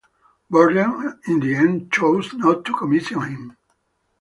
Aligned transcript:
Burdon 0.51 1.19
in 1.27 1.39
the 1.41 1.53
end 1.55 1.91
chose 1.93 2.33
not 2.33 2.65
to 2.65 2.73
commission 2.73 3.21
him. 3.21 3.57